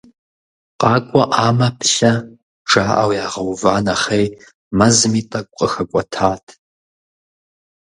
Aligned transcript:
КъакӀуэӀамэ, 0.81 1.69
плъэ, 1.79 2.13
жаӀэу 2.69 3.11
ягъэува 3.23 3.73
нэхъей, 3.85 4.25
мэзми 4.77 5.21
тӀэкӀу 5.29 5.55
къыхэкӀуэтат. 5.57 6.45